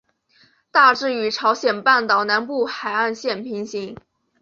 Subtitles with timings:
[0.71, 3.95] 大致与朝鲜半岛南部海岸线平行。